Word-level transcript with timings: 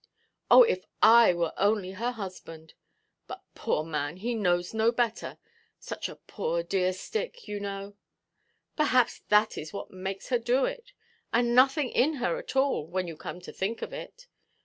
Oh, 0.49 0.63
if 0.63 0.83
I 1.03 1.31
were 1.35 1.53
only 1.57 1.91
her 1.91 2.09
husband! 2.13 2.73
But, 3.27 3.43
poor 3.53 3.83
man, 3.83 4.17
he 4.17 4.33
knows 4.33 4.73
no 4.73 4.91
better. 4.91 5.37
Such 5.79 6.09
a 6.09 6.15
poor 6.15 6.63
dear 6.63 6.91
stick, 6.91 7.47
you 7.47 7.59
know. 7.59 7.95
Perhaps 8.75 9.19
that 9.29 9.59
is 9.59 9.73
what 9.73 9.91
makes 9.91 10.29
her 10.29 10.39
do 10.39 10.65
it. 10.65 10.93
And 11.31 11.53
nothing 11.53 11.89
in 11.91 12.13
her 12.13 12.39
at 12.39 12.55
all, 12.55 12.87
when 12.87 13.07
you 13.07 13.15
come 13.15 13.41
to 13.41 13.53
think 13.53 13.83
of 13.83 13.93
it. 13.93 14.25